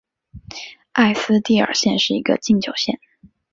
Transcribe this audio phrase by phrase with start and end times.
[0.93, 2.99] 埃斯蒂尔县是一个禁酒县。